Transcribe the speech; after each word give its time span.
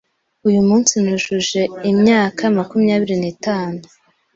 Uyu 0.47 0.61
munsi, 0.67 0.93
nujuje 1.03 1.61
imyaka 1.91 2.43
makumyabiri 2.57 3.15
n'itanu. 3.19 3.79